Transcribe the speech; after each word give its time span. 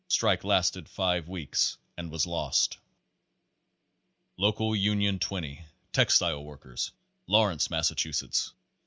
Strike 0.07 0.43
lasted 0.43 0.89
five 0.89 1.27
weeks 1.29 1.77
and 1.95 2.09
was 2.09 2.25
lost. 2.25 2.79
Local 4.35 4.75
Union 4.75 5.19
20, 5.19 5.63
Textile 5.93 6.43
Workers, 6.43 6.91
Lawrence, 7.27 7.69
Massa 7.69 7.93
chusetts. 7.93 8.51